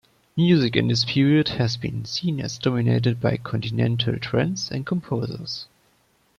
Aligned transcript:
Music 0.35 0.75
in 0.75 0.87
this 0.87 1.05
period 1.05 1.49
has 1.49 1.77
been 1.77 2.03
seen 2.05 2.39
as 2.41 2.57
dominated 2.57 3.21
by 3.21 3.37
continental 3.37 4.17
trends 4.17 4.71
and 4.71 4.83
composers. 4.83 5.67